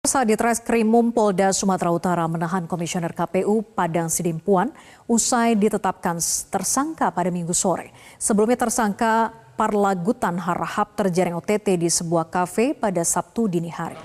[0.00, 4.72] Saat di Treskrimum Polda Sumatera Utara menahan Komisioner KPU Padang Sidimpuan
[5.04, 6.16] usai ditetapkan
[6.48, 7.92] tersangka pada minggu sore.
[8.16, 9.28] Sebelumnya tersangka
[9.60, 14.00] Parlagutan Harahap terjaring OTT di sebuah kafe pada Sabtu dini hari.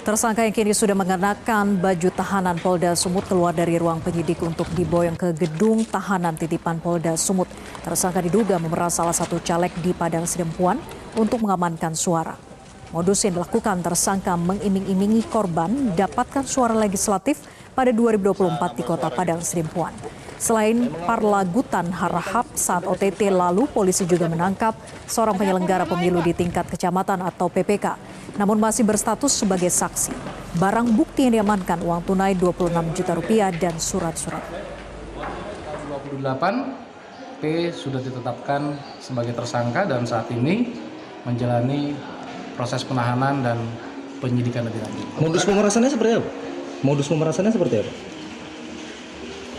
[0.00, 5.20] Tersangka yang kini sudah mengenakan baju tahanan Polda Sumut keluar dari ruang penyidik untuk diboyong
[5.20, 7.52] ke gedung tahanan titipan Polda Sumut.
[7.84, 10.80] Tersangka diduga memeras salah satu caleg di Padang Sidempuan
[11.12, 12.49] untuk mengamankan suara.
[12.90, 17.38] Modus yang dilakukan tersangka mengiming-imingi korban dapatkan suara legislatif
[17.70, 19.94] pada 2024 di kota Padang Sidimpuan.
[20.42, 24.74] Selain Parlagutan Harahap saat OTT lalu polisi juga menangkap
[25.06, 27.94] seorang penyelenggara pemilu di tingkat kecamatan atau PPK
[28.34, 30.10] namun masih berstatus sebagai saksi.
[30.58, 34.42] Barang bukti yang diamankan uang tunai 26 juta rupiah dan surat-surat.
[36.10, 40.74] 28 P sudah ditetapkan sebagai tersangka dan saat ini
[41.22, 41.94] menjalani
[42.60, 43.56] proses penahanan dan
[44.20, 45.08] penyidikan lebih lanjut.
[45.16, 46.28] Modus pemerasannya seperti apa?
[46.84, 47.92] Modus pemerasannya seperti apa?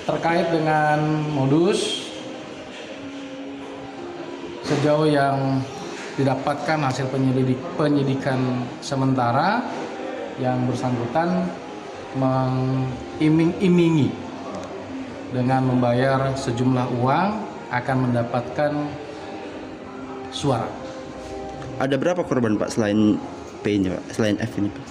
[0.06, 1.02] Terkait dengan
[1.34, 2.06] modus
[4.70, 5.66] sejauh yang
[6.14, 9.66] didapatkan hasil penyelidik, penyidikan sementara
[10.38, 11.50] yang bersangkutan
[12.14, 14.14] mengiming-imingi
[15.34, 17.30] dengan membayar sejumlah uang
[17.74, 18.72] akan mendapatkan
[20.30, 20.81] suara.
[21.80, 23.16] Ada berapa korban Pak selain
[23.64, 24.04] P ini Pak?
[24.12, 24.86] Selain F ini Pak?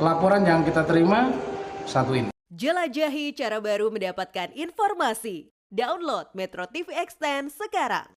[0.00, 1.32] Laporan yang kita terima
[1.88, 2.28] satu ini.
[2.52, 5.48] Jelajahi cara baru mendapatkan informasi.
[5.70, 8.10] Download Metro TV Extend sekarang.